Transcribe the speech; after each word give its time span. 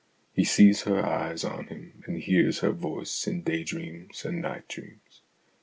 He 0.33 0.45
sees 0.45 0.81
her 0.85 1.05
eyes 1.05 1.43
on 1.43 1.67
him, 1.67 2.01
and 2.07 2.17
hears 2.17 2.61
her 2.61 2.71
voice 2.71 3.27
in 3.27 3.43
day 3.43 3.63
dreams 3.63 4.25
and 4.25 4.41
night 4.41 4.67
dreams. 4.67 5.21